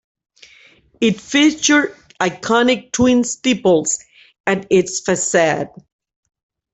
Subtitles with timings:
[0.99, 4.03] It featured iconic twin steeples
[4.47, 5.67] at its facade.